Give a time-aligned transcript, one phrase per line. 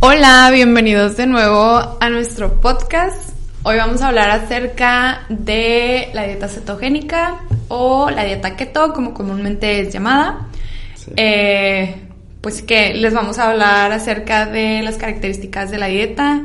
[0.00, 3.34] Hola, bienvenidos de nuevo a nuestro podcast.
[3.64, 9.80] Hoy vamos a hablar acerca de la dieta cetogénica o la dieta keto, como comúnmente
[9.80, 10.46] es llamada.
[10.94, 11.10] Sí.
[11.16, 11.96] Eh,
[12.40, 16.44] pues que les vamos a hablar acerca de las características de la dieta,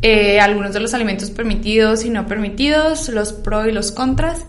[0.00, 4.46] eh, algunos de los alimentos permitidos y no permitidos, los pros y los contras.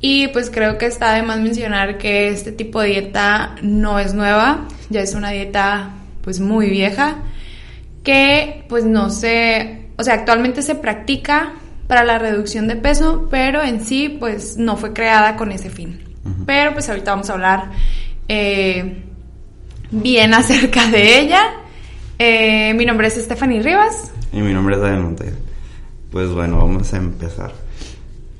[0.00, 4.14] Y pues creo que está de más mencionar que este tipo de dieta no es
[4.14, 7.18] nueva, ya es una dieta pues muy vieja
[8.02, 11.54] que pues no se, o sea, actualmente se practica
[11.86, 16.04] para la reducción de peso, pero en sí pues no fue creada con ese fin.
[16.44, 17.70] Pero pues ahorita vamos a hablar
[18.28, 19.02] eh,
[19.90, 21.42] bien acerca de ella.
[22.18, 24.12] Eh, mi nombre es Stephanie Rivas.
[24.32, 25.36] Y mi nombre es David Monteiro.
[26.10, 27.52] Pues bueno, vamos a empezar.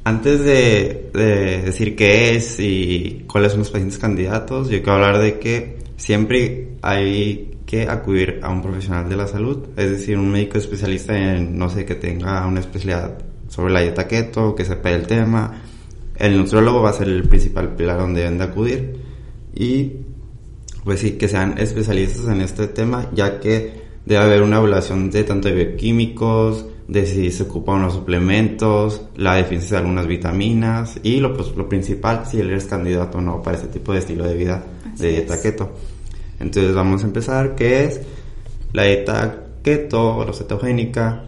[0.05, 5.19] Antes de, de decir qué es y cuáles son los pacientes candidatos, yo quiero hablar
[5.19, 10.31] de que siempre hay que acudir a un profesional de la salud, es decir, un
[10.31, 14.91] médico especialista en, no sé, que tenga una especialidad sobre la dieta keto, que sepa
[14.91, 15.61] el tema.
[16.17, 18.97] El nutriólogo va a ser el principal pilar donde deben de acudir.
[19.55, 19.93] Y
[20.83, 25.25] pues sí, que sean especialistas en este tema, ya que debe haber una evaluación de
[25.25, 31.21] tanto de bioquímicos, de si se ocupan los suplementos, la deficiencia de algunas vitaminas y
[31.21, 34.25] lo, pues, lo principal, si él es candidato o no para este tipo de estilo
[34.25, 35.41] de vida Así de dieta es.
[35.43, 35.71] keto.
[36.41, 38.01] Entonces vamos a empezar, que es
[38.73, 41.25] la dieta keto o cetogénica.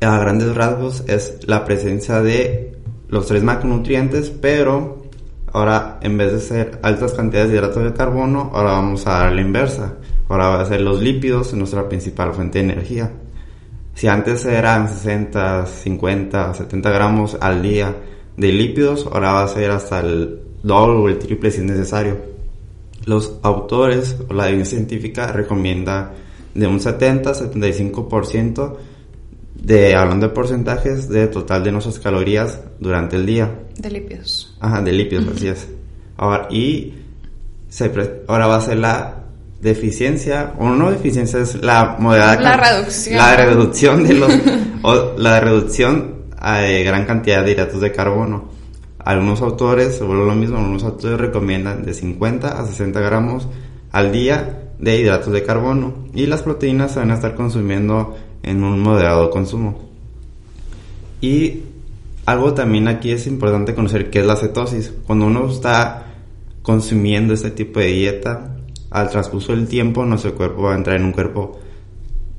[0.00, 2.76] A grandes rasgos es la presencia de
[3.08, 5.04] los tres macronutrientes, pero
[5.52, 9.32] ahora en vez de ser altas cantidades de hidratos de carbono, ahora vamos a dar
[9.32, 9.94] la inversa.
[10.28, 13.10] Ahora va a ser los lípidos, nuestra principal fuente de energía.
[13.94, 17.94] Si antes eran 60, 50, 70 gramos al día
[18.36, 22.35] de lípidos, ahora va a ser hasta el doble o el triple si es necesario.
[23.06, 26.12] Los autores o la evidencia científica recomienda
[26.54, 28.76] de un 70-75%
[29.54, 33.50] de, hablando de porcentajes, de total de nuestras calorías durante el día.
[33.78, 34.56] De lípidos.
[34.60, 35.66] Ajá, de lípidos, así es.
[36.16, 36.94] Ahora, y
[37.68, 37.90] se
[38.28, 39.24] ahora va a ser la
[39.60, 42.40] deficiencia, o no deficiencia, es la moderada...
[42.40, 43.16] La reducción.
[43.16, 44.32] La reducción de los...
[44.82, 48.55] o la reducción a de gran cantidad de hidratos de carbono.
[49.06, 53.46] Algunos autores, o lo mismo, algunos autores recomiendan de 50 a 60 gramos
[53.92, 55.94] al día de hidratos de carbono.
[56.12, 59.78] Y las proteínas se van a estar consumiendo en un moderado consumo.
[61.20, 61.62] Y
[62.24, 64.92] algo también aquí es importante conocer qué es la cetosis.
[65.06, 66.06] Cuando uno está
[66.62, 68.56] consumiendo este tipo de dieta,
[68.90, 71.60] al transcurso del tiempo nuestro cuerpo va a entrar en un cuerpo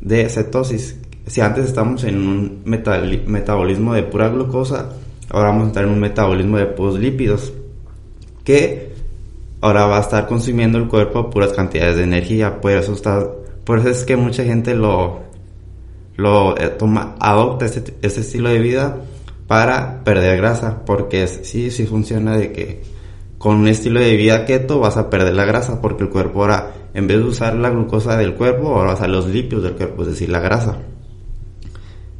[0.01, 0.97] de cetosis.
[1.28, 4.89] Si antes estamos en un metabolismo de pura glucosa,
[5.30, 7.54] ahora vamos a entrar en un metabolismo de puros lípidos,
[8.44, 8.94] que
[9.62, 12.62] ahora va a estar consumiendo el cuerpo puras cantidades de energía.
[12.62, 12.94] Por eso
[13.90, 15.22] es que mucha gente lo,
[16.16, 18.98] lo eh, toma, adopta este, este estilo de vida
[19.48, 22.82] para perder grasa, porque sí, sí funciona de que
[23.38, 26.74] con un estilo de vida keto vas a perder la grasa, porque el cuerpo ahora,
[26.94, 30.04] en vez de usar la glucosa del cuerpo, ahora vas a los lípidos del cuerpo,
[30.04, 30.78] es decir, la grasa.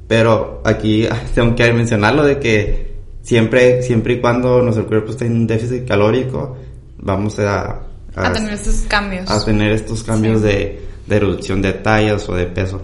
[0.07, 2.96] Pero aquí tengo que mencionarlo de que
[3.27, 6.55] siempre, siempre y cuando nuestro cuerpo esté en un déficit calórico,
[6.99, 7.81] vamos a,
[8.15, 9.29] A tener estos cambios.
[9.29, 10.47] a tener estos cambios Sí.
[10.47, 12.81] de, de reducción de tallas o de peso.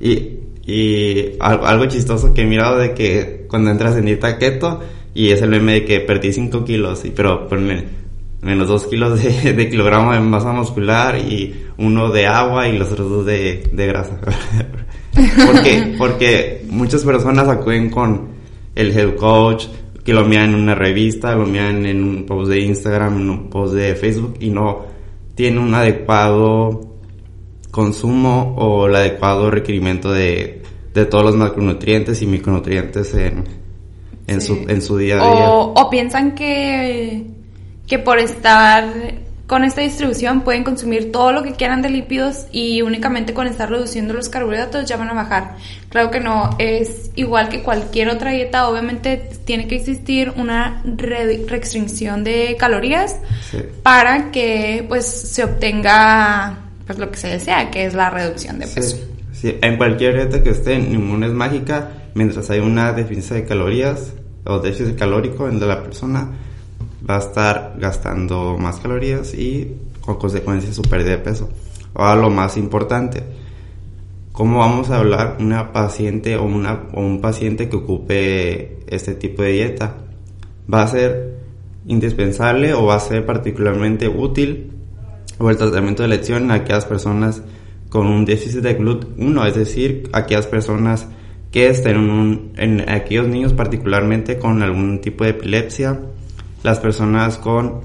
[0.00, 4.80] Y, y al- algo chistoso que he mirado de que cuando entras en dieta keto
[5.14, 7.84] y es el meme de que perdí 5 kilos, y, pero ponme
[8.42, 12.90] menos 2 kilos de, de kilogramo de masa muscular y uno de agua y los
[12.90, 14.18] otros dos de, de grasa.
[15.46, 18.41] porque, porque muchas personas acuden con
[18.74, 19.66] el health coach,
[20.04, 23.50] que lo miran en una revista, lo miran en un post de Instagram, en un
[23.50, 24.80] post de Facebook y no
[25.34, 26.80] tiene un adecuado
[27.70, 33.44] consumo o el adecuado requerimiento de, de todos los macronutrientes y micronutrientes en,
[34.26, 34.46] en, Sí.
[34.48, 35.50] su, en su día a día.
[35.50, 37.24] O, o piensan que,
[37.86, 38.84] que por estar
[39.52, 43.68] con esta distribución pueden consumir todo lo que quieran de lípidos y únicamente con estar
[43.68, 45.56] reduciendo los carbohidratos ya van a bajar.
[45.90, 51.44] Claro que no, es igual que cualquier otra dieta, obviamente tiene que existir una re-
[51.46, 53.16] restricción de calorías
[53.50, 53.58] Sí.
[53.82, 58.66] para que pues se obtenga pues lo que se desea, que es la reducción de
[58.68, 58.96] Sí, peso.
[59.42, 61.90] en cualquier dieta que esté, ninguna es mágica.
[62.14, 64.14] Mientras hay una deficiencia de calorías
[64.46, 66.30] o déficit calórico en la persona,
[67.08, 71.48] va a estar gastando más calorías y con consecuencia su pérdida de peso.
[71.94, 73.22] Ahora lo más importante,
[74.32, 79.96] ¿cómo vamos a hablar una paciente o, un paciente que ocupe este tipo de dieta?
[80.72, 81.38] ¿Va a ser
[81.86, 84.72] indispensable o va a ser particularmente útil
[85.38, 87.42] o el tratamiento de elección en aquellas personas
[87.88, 91.08] con un déficit de GLUT1, es decir, aquellas personas
[91.50, 96.00] que estén en aquellos niños particularmente con algún tipo de epilepsia,
[96.62, 97.80] las personas con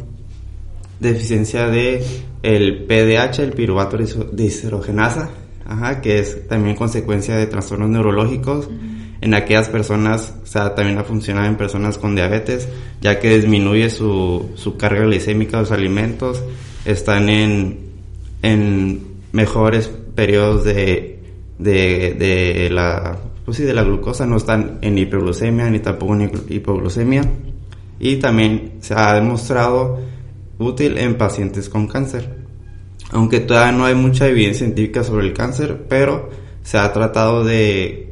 [1.00, 2.04] deficiencia de
[2.44, 5.30] el PDH, el piruvato deshidrogenasa,
[5.66, 8.70] ajá, que es también consecuencia de trastornos neurológicos.
[9.20, 12.70] En aquellas personas, o sea, también ha funcionado en personas con diabetes,
[13.02, 16.44] ya que disminuye su, su carga glicémica de los alimentos,
[16.86, 17.80] están en,
[18.44, 19.02] en
[19.32, 21.20] mejores periodos de,
[21.58, 26.32] de, de la, pues sí, de la glucosa, no están en hiperglucemia ni tampoco en
[26.50, 27.24] hipoglucemia.
[28.00, 30.00] Y también se ha demostrado
[30.60, 32.38] útil en pacientes con cáncer.
[33.12, 36.30] Aunque todavía no hay mucha evidencia científica sobre el cáncer, pero
[36.64, 38.08] se ha tratado de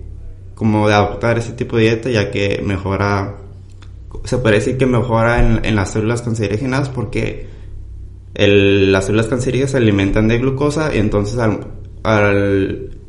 [0.56, 3.36] como de adoptar ese tipo de dieta ya que mejora,
[4.24, 7.48] se puede decir que mejora en, las células cancerígenas porque
[8.34, 11.68] las células cancerígenas se alimentan de glucosa y entonces al,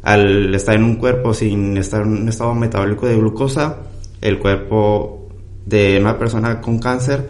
[0.02, 3.78] al, estar en un cuerpo sin estar en un estado metabólico de glucosa,
[4.20, 5.15] el cuerpo
[5.66, 7.28] de una persona con cáncer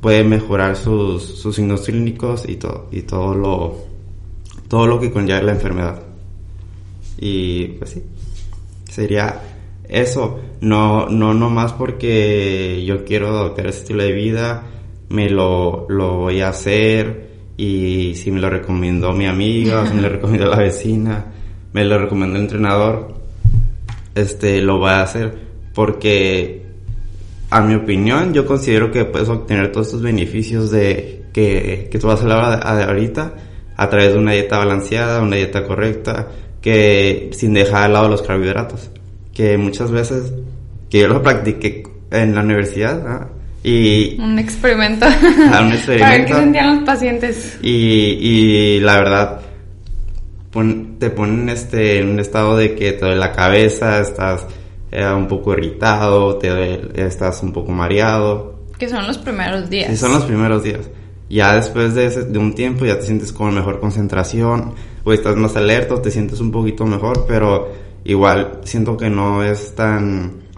[0.00, 3.76] puede mejorar sus, sus signos clínicos y todo, y todo lo,
[4.68, 6.02] todo lo que conlleva la enfermedad.
[7.20, 8.02] Y pues sí,
[8.88, 9.40] sería
[9.88, 14.62] eso, no, no nomás porque yo quiero adoptar ese estilo de vida,
[15.08, 20.02] me lo, lo voy a hacer y si me lo recomendó mi amiga, si me
[20.02, 21.26] lo recomendó la vecina,
[21.72, 23.14] me lo recomendó el entrenador,
[24.14, 25.38] este, lo voy a hacer
[25.74, 26.67] porque
[27.50, 32.06] a mi opinión, yo considero que puedes obtener todos estos beneficios de que, que tú
[32.06, 33.34] vas a hablar ahorita
[33.76, 36.28] a través de una dieta balanceada, una dieta correcta,
[36.60, 38.90] que sin dejar de lado los carbohidratos.
[39.32, 40.32] Que muchas veces,
[40.90, 43.28] que yo lo practiqué en la universidad,
[43.62, 44.20] y...
[44.20, 45.06] Un experimento.
[45.60, 46.00] un experimento.
[46.00, 47.58] Para ver qué sentían los pacientes.
[47.62, 49.40] Y, y la verdad,
[50.98, 54.46] te ponen este, en un estado de que te duele la cabeza, estás
[54.92, 58.58] un poco irritado, te, estás un poco mareado.
[58.78, 59.90] Que son los primeros días.
[59.90, 60.88] Sí, son los primeros días.
[61.28, 64.74] Ya después de, de un tiempo ya te sientes con mejor concentración,
[65.04, 67.68] o estás más alerta, te sientes un poquito mejor, pero
[68.04, 70.48] igual siento que no es tan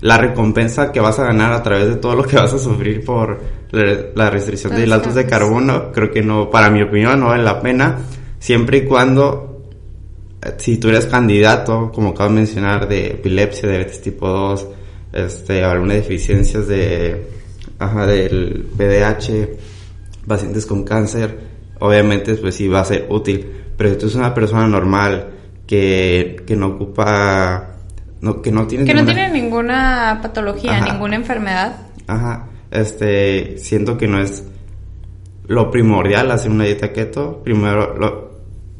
[0.00, 3.04] la recompensa que vas a ganar a través de todo lo que vas a sufrir
[3.04, 3.40] por
[3.70, 7.60] la restricción de hidratos de carbono, creo que no, para mi opinión, no vale la
[7.60, 7.98] pena,
[8.38, 9.49] siempre y cuando
[10.56, 14.68] si tú eres candidato, como acabo de mencionar, de epilepsia, diabetes tipo 2,
[15.12, 17.26] este, algunas deficiencias de,
[17.78, 21.38] ajá, del PDH, pacientes con cáncer,
[21.78, 23.50] obviamente pues sí va a ser útil.
[23.76, 25.30] Pero si tú eres una persona normal
[25.66, 27.76] que, que no ocupa,
[28.20, 31.76] no, que no tiene que ninguna, no tiene ninguna patología, ninguna enfermedad.
[32.06, 34.44] Ajá, este, siento que no es
[35.46, 37.42] lo primordial hacer una dieta keto.
[37.42, 38.29] Primero, lo,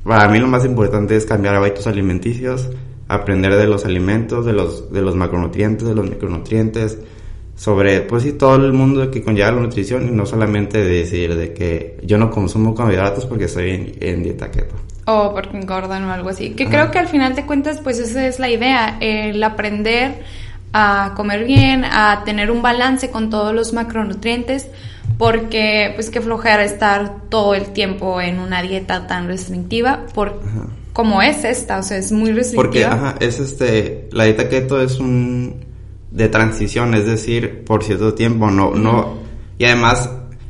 [0.05, 2.69] para mí lo más importante es cambiar hábitos alimenticios,
[3.08, 6.98] aprender de los alimentos, de los, de los macronutrientes, de los micronutrientes,
[7.60, 11.53] sobre, pues sí, todo el mundo que conlleva la nutrición y no solamente decir de
[11.53, 14.74] que yo no consumo carbohidratos porque estoy en, dieta keto.
[15.05, 16.53] O porque engordan o algo así.
[16.53, 20.22] Que creo que al final de cuentas, pues esa es la idea, el aprender
[20.72, 24.69] a comer bien, a tener un balance con todos los macronutrientes,
[25.20, 30.41] porque pues qué flojera estar todo el tiempo en una dieta tan restrictiva por
[30.94, 32.62] como es esta, o sea, es muy restrictiva.
[32.62, 35.56] Porque ajá, es este la dieta keto es un
[36.10, 39.19] de transición, es decir, por cierto tiempo, no no
[39.58, 40.08] y además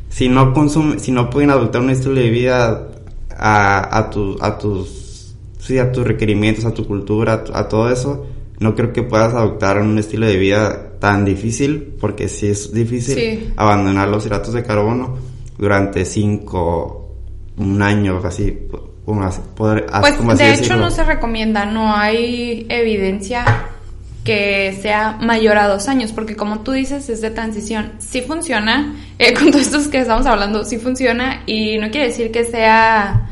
[0.08, 2.90] si no consumen, si no pueden adoptar un estilo de vida
[3.36, 8.24] a, a, tu, a tus sí, a tus requerimientos, a tu cultura, a todo eso,
[8.60, 13.52] no creo que puedas adoptar un estilo de vida tan difícil, porque sí es difícil
[13.56, 15.18] abandonar los hidratos de carbono
[15.58, 17.16] durante cinco,
[17.56, 18.56] un año, así,
[19.56, 23.44] poder, pues de hecho no se recomienda, no hay evidencia
[24.24, 27.92] que sea mayor a dos años, porque como tú dices, es de transición.
[27.98, 32.30] Sí funciona, eh, con todos estos que estamos hablando, sí funciona, y no quiere decir
[32.30, 33.30] que sea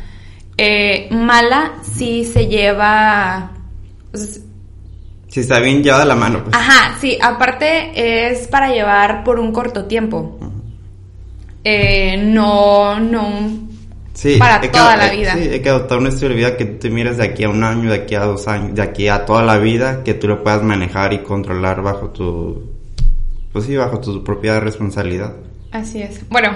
[0.57, 3.53] eh, mala si se lleva...
[4.11, 4.43] Pues,
[5.29, 6.43] si está bien llevada la mano.
[6.45, 6.57] Pues.
[6.57, 10.39] Ajá, sí, aparte es para llevar por un corto tiempo.
[11.63, 13.51] Eh, no, no.
[14.39, 15.35] para toda la vida.
[15.35, 17.51] Sí, hay que adoptar un estilo de vida que tú te mires de aquí a
[17.51, 20.29] un año, de aquí a dos años, de aquí a toda la vida, que tú
[20.29, 22.71] lo puedas manejar y controlar bajo tu,
[23.53, 25.35] pues sí, bajo tu propia responsabilidad.
[25.71, 26.27] Así es.
[26.31, 26.51] Bueno,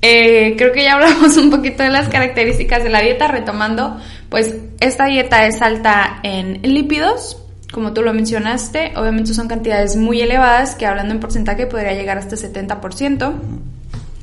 [0.00, 3.98] eh, creo que ya hablamos un poquito de las características de la dieta, retomando,
[4.28, 7.41] pues esta dieta es alta en lípidos,
[7.72, 12.18] como tú lo mencionaste, obviamente son cantidades muy elevadas que hablando en porcentaje podría llegar
[12.18, 13.32] hasta 70%.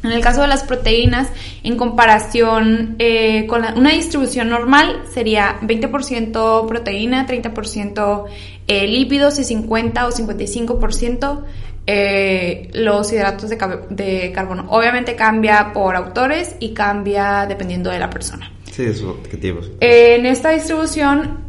[0.02, 1.28] En el caso de las proteínas,
[1.62, 8.26] en comparación eh, con una distribución normal, sería 20% proteína, 30%
[8.68, 11.42] eh, lípidos y 50 o 55%
[11.86, 13.58] eh, los hidratos de,
[13.90, 14.68] de, carbono.
[14.70, 18.54] Obviamente cambia por autores y cambia dependiendo de la persona.
[18.72, 19.72] Sí, de sus objetivos.
[19.82, 21.49] en esta distribución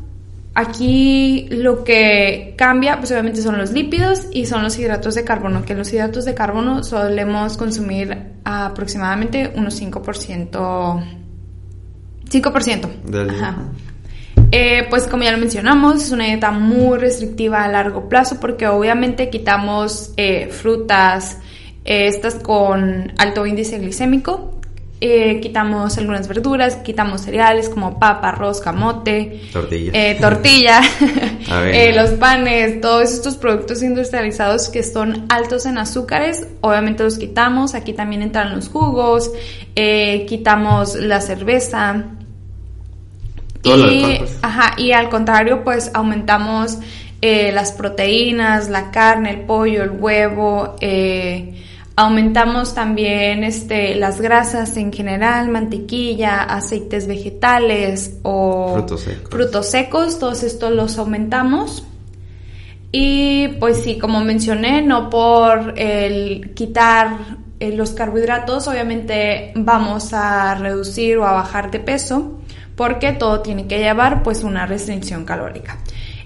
[0.61, 5.65] Aquí lo que cambia, pues obviamente son los lípidos y son los hidratos de carbono,
[5.65, 10.51] que los hidratos de carbono solemos consumir aproximadamente unos 5%.
[12.31, 12.89] 5%.
[13.31, 13.57] Ajá.
[14.53, 18.67] Eh, pues como ya lo mencionamos, es una dieta muy restrictiva a largo plazo porque
[18.67, 21.39] obviamente quitamos eh, frutas,
[21.87, 24.60] eh, estas con alto índice glicémico,
[25.03, 30.83] eh, quitamos algunas verduras, quitamos cereales como papa, arroz, camote, tortilla, eh, tortilla
[31.73, 37.75] eh, los panes, todos estos productos industrializados que son altos en azúcares, obviamente los quitamos.
[37.75, 39.31] Aquí también entran los jugos,
[39.75, 42.05] quitamos la cerveza.
[43.65, 46.79] y, ajá, y al contrario, pues aumentamos
[47.23, 51.55] las proteínas, la carne, el pollo, el huevo, eh,
[51.97, 58.87] Aumentamos también este, las grasas en general, mantequilla, aceites vegetales o
[59.29, 60.19] frutos secos.
[60.19, 61.85] todos estos los aumentamos.
[62.93, 70.55] Y pues sí, como mencioné, no por el quitar eh, los carbohidratos, obviamente vamos a
[70.55, 72.41] reducir o a bajar de peso,
[72.75, 75.79] porque todo tiene que llevar pues una restricción calórica.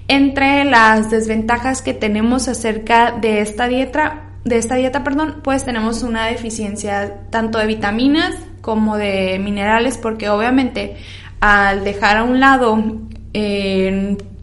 [0.06, 6.02] Entre las desventajas que tenemos acerca de esta dieta, de esta dieta, perdón, pues tenemos
[6.02, 10.96] una deficiencia tanto de vitaminas como de minerales, porque obviamente
[11.40, 12.82] al dejar a un lado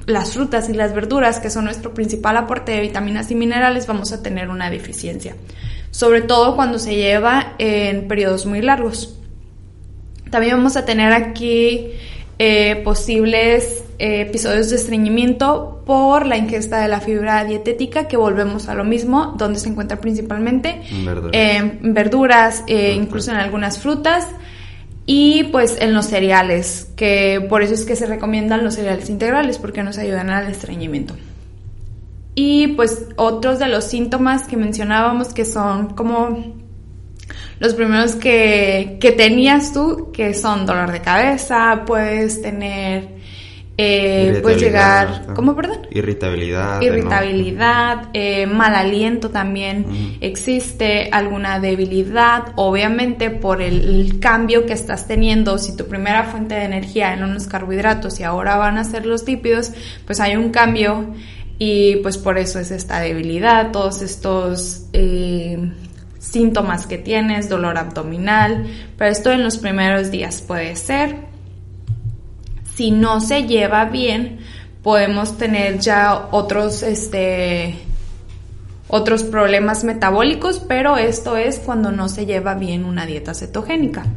[0.05, 4.11] las frutas y las verduras, que son nuestro principal aporte de vitaminas y minerales, vamos
[4.11, 5.35] a tener una deficiencia,
[5.91, 9.17] sobre todo cuando se lleva en periodos muy largos.
[10.29, 11.91] También vamos a tener aquí
[12.39, 18.67] eh, posibles eh, episodios de estreñimiento por la ingesta de la fibra dietética, que volvemos
[18.67, 20.81] a lo mismo, donde se encuentra principalmente
[21.31, 24.27] en verduras, eh, incluso en algunas frutas
[25.05, 29.57] y pues en los cereales, que por eso es que se recomiendan los cereales integrales
[29.57, 31.15] porque nos ayudan al estreñimiento.
[32.33, 36.55] Y pues otros de los síntomas que mencionábamos que son como
[37.59, 43.20] los primeros que, que tenías tú, que son dolor de cabeza, puedes tener
[43.77, 45.87] eh, puedes llegar, ¿cómo perdón?
[45.91, 46.81] Irritabilidad.
[46.81, 55.57] Irritabilidad, eh, mal aliento también existe, alguna debilidad, obviamente por el, cambio que estás teniendo,
[55.57, 59.25] si tu primera fuente de energía eran unos carbohidratos y ahora van a ser los
[59.25, 59.71] lípidos,
[60.05, 61.13] pues hay un cambio
[61.57, 64.85] y pues por eso es esta debilidad, todos estos...
[64.93, 65.71] Eh,
[66.19, 71.30] síntomas que tienes, dolor abdominal, pero esto en los primeros días puede ser.
[72.81, 74.39] Si no se lleva bien,
[74.81, 77.75] podemos tener ya otros, este,
[78.87, 84.07] otros problemas metabólicos, pero esto es cuando no se lleva bien una dieta cetogénica.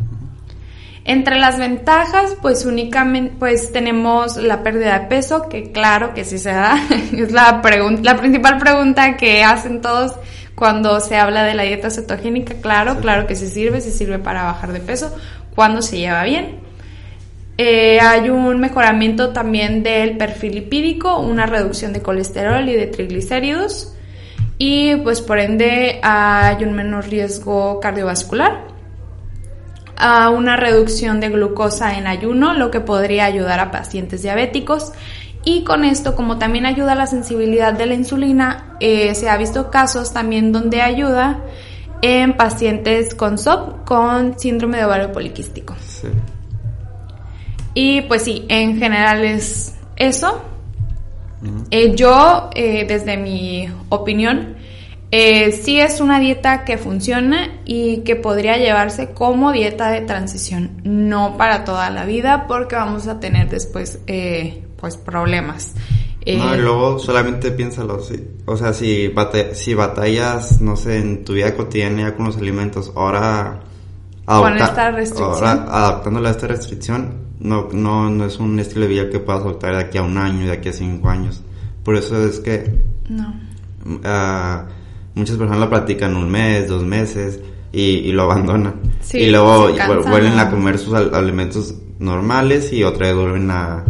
[1.04, 6.38] Entre las ventajas, pues únicamente, pues tenemos la pérdida de peso, que claro que sí
[6.38, 6.78] se da,
[7.12, 7.60] es la,
[8.02, 10.14] la principal pregunta que hacen todos
[10.54, 14.44] cuando se habla de la dieta cetogénica, claro, claro que sí sirve, sí sirve para
[14.44, 15.14] bajar de peso
[15.54, 16.63] cuando se lleva bien.
[17.56, 23.94] Eh, hay un mejoramiento también del perfil lipídico, una reducción de colesterol y de triglicéridos
[24.58, 28.74] y pues por ende hay un menor riesgo cardiovascular.
[29.96, 34.92] A una reducción de glucosa en ayuno, lo que podría ayudar a pacientes diabéticos
[35.44, 39.36] y con esto, como también ayuda a la sensibilidad de la insulina, eh, se ha
[39.36, 41.40] visto casos también donde ayuda
[42.02, 45.76] en pacientes con SOP, con síndrome de ovario poliquístico.
[47.74, 50.42] Y pues sí, en general es eso.
[51.70, 54.56] Eh, yo, eh, desde mi opinión,
[55.10, 61.36] sí es una dieta que funciona y que podría llevarse como dieta de transición, no
[61.36, 64.00] para toda la vida, porque vamos a tener después
[64.84, 65.72] pues problemas.
[66.26, 68.02] no, y eh, luego solamente piénsalo,
[68.44, 69.10] o sea, si,
[69.54, 73.62] si batallas, no sé, en tu vida cotidiana con los alimentos, ahora
[74.24, 75.34] con esta restricción.
[75.34, 79.42] Ahora, adaptándole a esta restricción, no, no, no es un estilo de vida que puedas
[79.42, 81.42] adoptar de aquí a un año, de aquí a cinco años.
[81.82, 83.34] Por eso es que no.
[83.84, 84.64] Uh,
[85.14, 87.40] muchas personas lo practican un mes, dos meses
[87.70, 88.76] y, y lo abandonan.
[89.02, 89.68] Sí, y luego
[90.08, 93.84] vuelven a comer sus alimentos normales y otra vez vuelven a,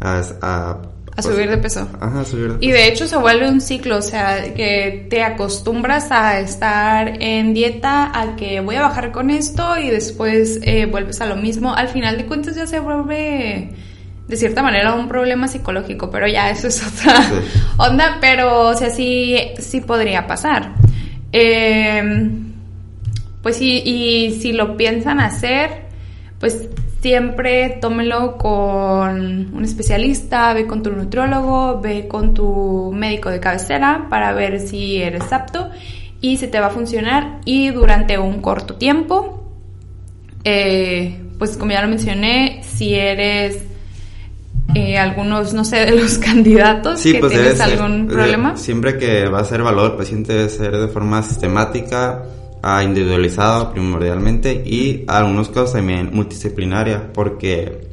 [0.00, 0.78] a, a
[1.16, 1.88] a subir de peso.
[2.00, 2.58] Ajá, a subir de peso.
[2.60, 7.54] Y de hecho se vuelve un ciclo, o sea, que te acostumbras a estar en
[7.54, 11.74] dieta, a que voy a bajar con esto y después eh, vuelves a lo mismo.
[11.74, 13.70] Al final de cuentas ya se vuelve
[14.28, 17.14] de cierta manera un problema psicológico, pero ya eso es otra
[17.78, 20.74] onda, pero o sea, sí, sí podría pasar.
[21.32, 22.52] Em,
[23.42, 25.86] pues sí, y si lo piensan hacer,
[26.40, 26.68] pues
[27.06, 34.08] siempre tómelo con un especialista, ve con tu nutriólogo, ve con tu médico de cabecera
[34.10, 35.70] para ver si eres apto
[36.20, 39.44] y si te va a funcionar y durante un corto tiempo.
[40.42, 43.62] Eh, pues como ya lo mencioné, si eres
[44.74, 48.56] eh, algunos, no sé, de los candidatos que pues tienes algún problema?
[48.56, 52.24] Siempre que va a ser valor, paciente debe ser de forma sistemática,
[52.82, 57.86] individualizado primordialmente y algunos casos también multidisciplinaria porque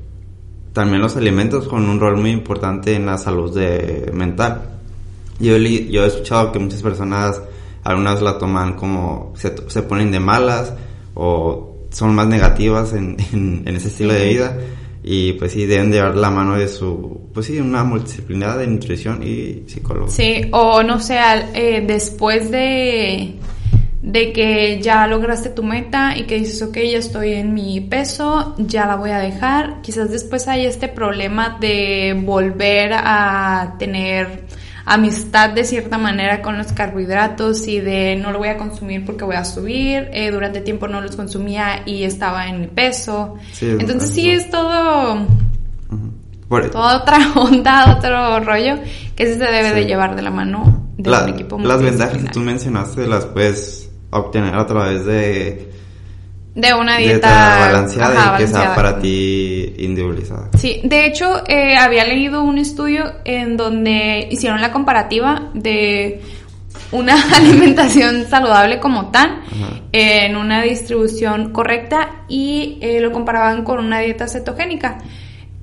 [0.74, 4.63] también los alimentos juegan un rol muy importante en la salud de, mental.
[5.39, 7.42] Yo, yo he escuchado que muchas personas,
[7.84, 10.74] algunas la toman como se, se ponen de malas
[11.13, 14.58] o son más negativas en, en, ese estilo de vida
[15.03, 19.22] y pues sí deben llevar la mano de su pues sí una multidisciplinaria de nutrición
[19.22, 21.20] y psicólogo sí o no sé
[21.53, 23.36] eh, después de
[24.04, 28.54] de que ya lograste tu meta y que dices, ok, ya estoy en mi peso,
[28.58, 29.82] ya la voy a dejar.
[29.82, 34.44] Quizás después hay este problema de volver a tener
[34.86, 39.24] amistad de cierta manera con los carbohidratos y de no lo voy a consumir porque
[39.24, 40.10] voy a subir.
[40.12, 43.36] Eh, durante tiempo no los consumía y estaba en mi peso.
[43.62, 45.26] Entonces sí es todo...
[46.72, 48.76] Toda otra onda, otro rollo,
[49.16, 52.30] que sí se debe de llevar de la mano de un equipo Las ventajas que
[52.30, 55.73] tú mencionaste las puedes obtener a través de
[56.56, 60.49] de una dieta, balanceada y que sea para ti individualizada.
[60.58, 66.21] Sí, de hecho eh, había leído un estudio en donde hicieron la comparativa de
[66.91, 69.41] una alimentación saludable como tal
[69.91, 74.99] en una distribución correcta y eh, lo comparaban con una dieta cetogénica.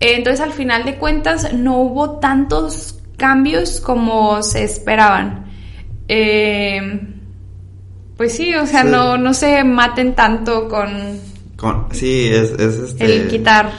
[0.00, 5.44] Entonces al final de cuentas no hubo tantos cambios como se esperaban.
[6.08, 7.19] Eh,
[8.20, 11.18] pues sí, o sea, no, no se maten tanto con...
[11.56, 13.02] con sí, es, es este...
[13.06, 13.72] El quitar.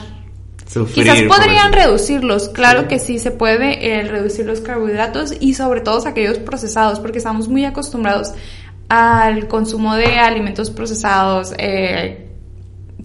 [0.92, 6.04] Quizás podrían reducirlos, claro que sí se puede el reducir los carbohidratos y sobre todo
[6.08, 8.32] aquellos procesados, porque estamos muy acostumbrados
[8.88, 12.28] al consumo de alimentos procesados, eh,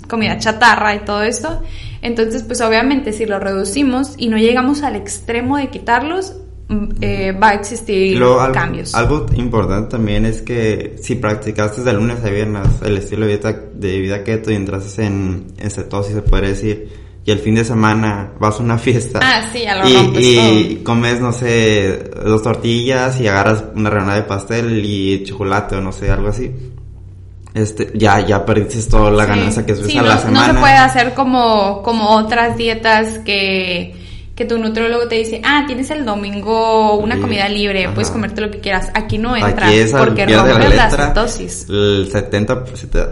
[0.10, 1.62] comida chatarra y todo esto.
[2.02, 6.34] Entonces, pues obviamente si lo reducimos y no llegamos al extremo de quitarlos,
[6.69, 8.21] eh, va a existir
[8.53, 8.93] cambios.
[8.93, 13.62] Algo importante también es que si practicaste de lunes a viernes el estilo de vida,
[13.73, 16.89] de vida keto y entraste en, en cetosis, se puede decir,
[17.23, 21.34] y el fin de semana vas a una fiesta ah, sí, y, y comes, no
[21.34, 26.30] sé, dos tortillas y agarras una rebanada de pastel y chocolate o no sé, algo
[26.30, 26.51] así.
[27.53, 30.47] Este, ya, ya perdiste toda la ganancia que subes a la semana.
[30.47, 34.07] No se puede hacer como, como otras dietas que
[34.38, 38.52] que tu nutriólogo te dice, ah, tienes el domingo una comida libre, puedes comerte lo
[38.52, 38.91] que quieras.
[38.93, 41.65] Aquí no entra porque rompes la, cetosis.
[41.67, 42.65] El 70,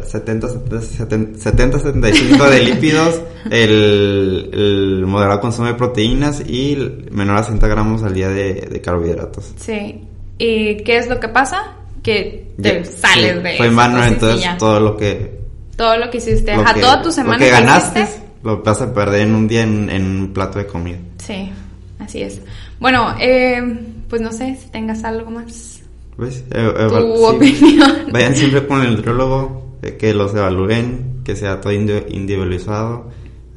[0.04, 6.78] 70, 70, 75 de lípidos, el, el, moderado consumo de proteínas y
[7.10, 9.52] menor a 60 gramos al día de, carbohidratos.
[9.58, 10.04] Sí.
[10.38, 11.74] ¿Y qué es lo que pasa?
[12.04, 15.40] Que te sales de Fue en mano entonces todo lo que...
[15.76, 16.52] Todo lo que hiciste.
[16.52, 17.40] a toda tu semana.
[17.40, 21.00] Lo que ganaste lo vas a perder en un día en, un plato de comida.
[21.18, 21.52] Sí,
[22.00, 22.40] así es.
[22.80, 23.62] Bueno, eh,
[24.08, 25.82] pues no sé si tengas algo más.
[26.16, 27.92] Pues, eh, eh, tu opinión.
[28.14, 33.10] Vayan siempre con el nutriólogo, que los evalúen, que sea todo individualizado.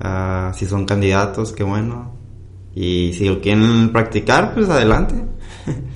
[0.03, 2.15] Uh, si son candidatos, qué bueno.
[2.75, 5.15] Y si lo quieren practicar, pues adelante.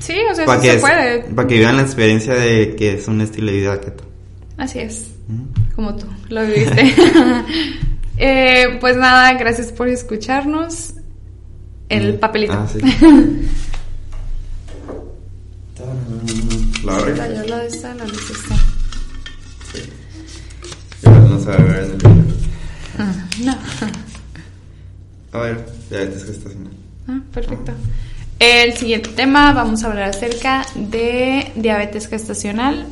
[0.00, 1.20] Sí, o sea, sí se puede.
[1.34, 4.04] Para que vivan la experiencia de que es un estilo de vida keto.
[4.58, 5.14] Así es.
[5.74, 6.94] Como tú, lo viviste.
[8.24, 10.94] Eh, pues nada, gracias por escucharnos.
[11.88, 12.18] El mm.
[12.20, 12.52] papelito.
[12.52, 12.78] Ah, sí.
[16.84, 18.54] la La la esta, la luz está.
[19.72, 19.82] Sí.
[21.02, 22.22] no se va a ver en el video.
[22.96, 23.58] Ah, no.
[25.32, 26.72] A ver, diabetes gestacional.
[27.08, 27.72] Ah, perfecto.
[28.38, 32.86] El siguiente tema vamos a hablar acerca de diabetes gestacional,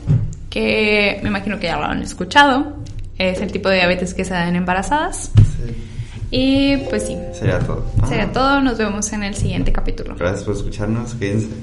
[0.51, 2.81] que me imagino que ya lo han escuchado.
[3.21, 5.31] Es el tipo de diabetes que se da en embarazadas.
[5.37, 5.87] Sí.
[6.33, 7.85] Y pues sí, Sería todo.
[8.09, 8.33] sería Ajá.
[8.33, 8.61] todo.
[8.61, 10.15] Nos vemos en el siguiente capítulo.
[10.17, 11.15] Gracias por escucharnos.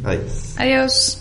[0.04, 0.54] Adiós.
[0.58, 1.20] Adiós.